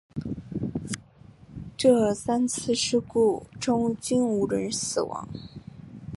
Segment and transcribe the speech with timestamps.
[1.77, 5.27] 这三次事故中均无人死亡。